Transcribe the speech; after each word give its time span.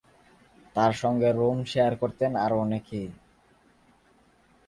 তাঁর 0.75 0.93
সঙ্গে 0.93 1.29
room 1.31 1.57
share 1.63 1.93
করতেন 1.95 2.31
আরও 2.35 2.57
অনেকেই। 2.59 3.09